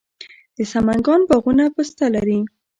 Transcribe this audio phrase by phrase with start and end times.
[0.57, 2.39] د سمنګان باغونه پسته لري.